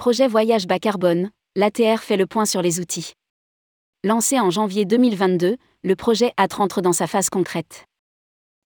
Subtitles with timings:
[0.00, 3.12] Projet Voyage bas carbone, l'ATR fait le point sur les outils.
[4.02, 7.84] Lancé en janvier 2022, le projet ATRE entre dans sa phase concrète.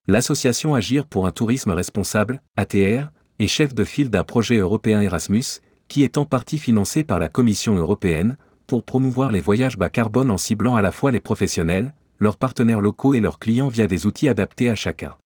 [0.06, 3.10] L'association Agir pour un tourisme responsable, ATR,
[3.40, 7.28] est chef de file d'un projet européen Erasmus, qui est en partie financé par la
[7.28, 8.36] Commission européenne,
[8.68, 12.80] pour promouvoir les voyages bas carbone en ciblant à la fois les professionnels, leurs partenaires
[12.80, 15.16] locaux et leurs clients via des outils adaptés à chacun.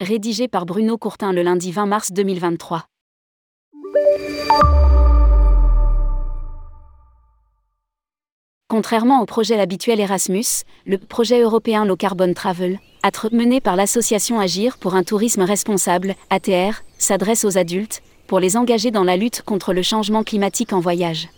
[0.00, 2.86] Rédigé par Bruno Courtin le lundi 20 mars 2023.
[8.68, 12.80] Contrairement au projet habituel Erasmus, le projet européen Low Carbon Travel,
[13.30, 18.90] mené par l'association Agir pour un tourisme responsable, ATR, s'adresse aux adultes, pour les engager
[18.90, 21.28] dans la lutte contre le changement climatique en voyage.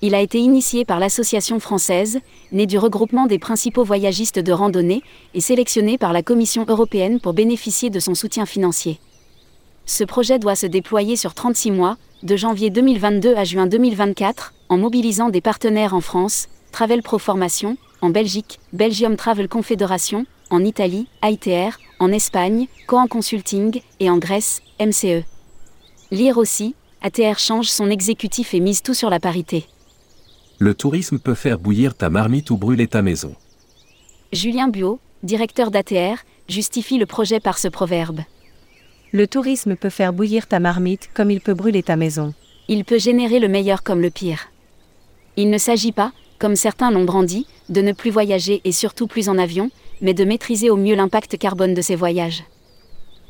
[0.00, 2.20] Il a été initié par l'association française,
[2.52, 5.02] née du regroupement des principaux voyagistes de randonnée,
[5.34, 9.00] et sélectionné par la Commission européenne pour bénéficier de son soutien financier.
[9.86, 14.78] Ce projet doit se déployer sur 36 mois, de janvier 2022 à juin 2024, en
[14.78, 21.08] mobilisant des partenaires en France, Travel Pro Formation, en Belgique, Belgium Travel Confédération, en Italie,
[21.22, 25.24] ITR, en Espagne, Coan Consulting, et en Grèce, MCE.
[26.10, 29.66] Lire aussi, ATR change son exécutif et mise tout sur la parité.
[30.58, 33.34] Le tourisme peut faire bouillir ta marmite ou brûler ta maison.
[34.32, 38.20] Julien Buot, directeur d'ATR, justifie le projet par ce proverbe.
[39.12, 42.34] Le tourisme peut faire bouillir ta marmite comme il peut brûler ta maison.
[42.68, 44.48] Il peut générer le meilleur comme le pire.
[45.36, 49.28] Il ne s'agit pas, comme certains l'ont brandi, de ne plus voyager et surtout plus
[49.28, 52.44] en avion, mais de maîtriser au mieux l'impact carbone de ces voyages.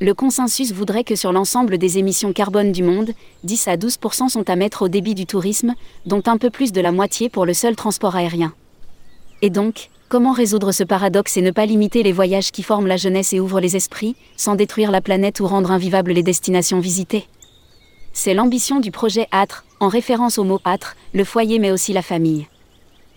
[0.00, 3.12] Le consensus voudrait que sur l'ensemble des émissions carbone du monde,
[3.44, 5.74] 10 à 12% sont à mettre au débit du tourisme,
[6.05, 8.52] dont un peu plus de la moitié pour le seul transport aérien.
[9.41, 12.96] Et donc, Comment résoudre ce paradoxe et ne pas limiter les voyages qui forment la
[12.98, 17.27] jeunesse et ouvrent les esprits, sans détruire la planète ou rendre invivables les destinations visitées?
[18.17, 22.01] C'est l'ambition du projet ATRE, en référence au mot ATRE, le foyer mais aussi la
[22.01, 22.47] famille.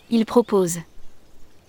[0.10, 0.80] Il propose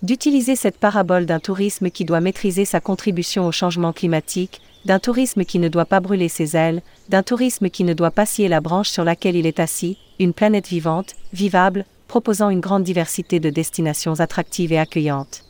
[0.01, 5.45] d'utiliser cette parabole d'un tourisme qui doit maîtriser sa contribution au changement climatique, d'un tourisme
[5.45, 8.61] qui ne doit pas brûler ses ailes, d'un tourisme qui ne doit pas scier la
[8.61, 13.51] branche sur laquelle il est assis, une planète vivante, vivable, proposant une grande diversité de
[13.51, 15.43] destinations attractives et accueillantes.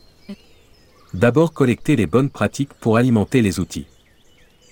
[1.13, 3.87] D'abord collecter les bonnes pratiques pour alimenter les outils.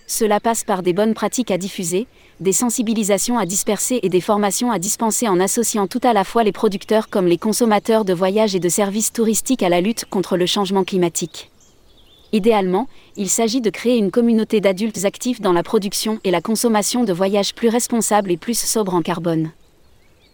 [0.10, 2.08] Cela passe par des bonnes pratiques à diffuser,
[2.40, 6.46] des sensibilisations à disperser et des formations à dispenser en associant tout à la fois
[6.46, 10.38] les producteurs comme les consommateurs de voyages et de services touristiques à la lutte contre
[10.38, 11.52] le changement climatique.
[12.32, 17.04] Idéalement, il s'agit de créer une communauté d'adultes actifs dans la production et la consommation
[17.04, 19.52] de voyages plus responsables et plus sobres en carbone.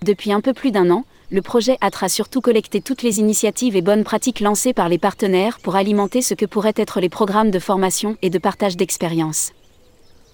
[0.03, 3.81] Depuis un peu plus d'un an, le projet ATRA surtout collecté toutes les initiatives et
[3.81, 7.59] bonnes pratiques lancées par les partenaires pour alimenter ce que pourraient être les programmes de
[7.59, 9.51] formation et de partage d'expériences.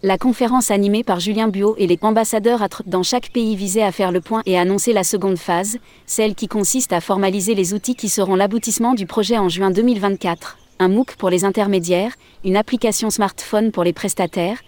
[0.02, 4.14] La conférence animée par Julien Buot et les ambassadeurs dans chaque pays visait à faire
[4.14, 8.08] le point et annoncer la seconde phase, celle qui consiste à formaliser les outils qui
[8.08, 12.14] seront l'aboutissement du projet en juin 2024, un MOOC pour les intermédiaires,
[12.46, 14.62] une application smartphone pour les prestataires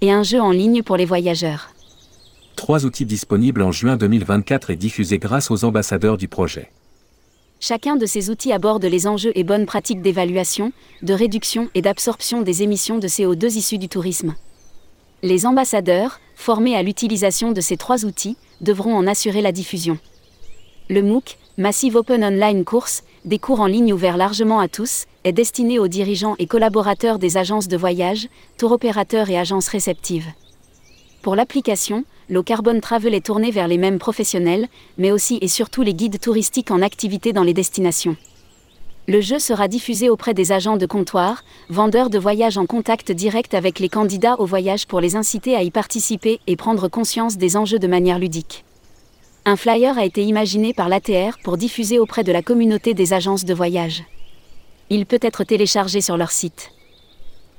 [0.00, 1.74] et un jeu en ligne pour les voyageurs
[2.60, 6.70] trois outils disponibles en juin 2024 et diffusés grâce aux ambassadeurs du projet.
[7.62, 10.72] Chacun de ces outils aborde les enjeux et bonnes pratiques d'évaluation,
[11.02, 14.34] de réduction et d'absorption des émissions de CO2 issues du tourisme.
[15.22, 19.98] Les ambassadeurs, formés à l'utilisation de ces trois outils, devront en assurer la diffusion.
[20.88, 25.32] Le MOOC, Massive Open Online Course, des cours en ligne ouverts largement à tous, est
[25.32, 30.28] destiné aux dirigeants et collaborateurs des agences de voyage, tour opérateurs et agences réceptives.
[31.22, 35.82] Pour l'application, Low Carbon Travel est tourné vers les mêmes professionnels, mais aussi et surtout
[35.82, 38.16] les guides touristiques en activité dans les destinations.
[39.06, 43.52] Le jeu sera diffusé auprès des agents de comptoir, vendeurs de voyages en contact direct
[43.52, 47.56] avec les candidats au voyage pour les inciter à y participer et prendre conscience des
[47.56, 48.64] enjeux de manière ludique.
[49.44, 53.44] Un flyer a été imaginé par l'ATR pour diffuser auprès de la communauté des agences
[53.44, 54.04] de voyage.
[54.88, 56.70] Il peut être téléchargé sur leur site.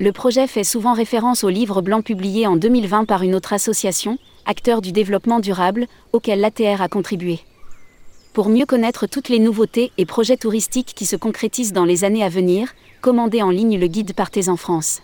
[0.02, 4.18] Le projet fait souvent référence au livre blanc publié en 2020 par une autre association,
[4.48, 7.40] acteur du développement durable, auquel l'ATR a contribué.
[8.34, 12.24] Pour mieux connaître toutes les nouveautés et projets touristiques qui se concrétisent dans les années
[12.24, 15.04] à venir, commandez en ligne le guide Partez en France.